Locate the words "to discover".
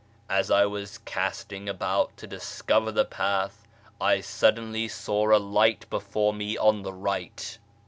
2.17-2.91